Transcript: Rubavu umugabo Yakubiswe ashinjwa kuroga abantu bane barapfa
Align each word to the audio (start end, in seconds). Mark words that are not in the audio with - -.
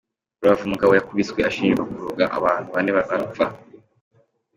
Rubavu 0.39 0.63
umugabo 0.67 0.91
Yakubiswe 0.93 1.39
ashinjwa 1.49 1.83
kuroga 1.91 2.25
abantu 2.37 2.67
bane 2.75 2.91
barapfa 2.97 3.45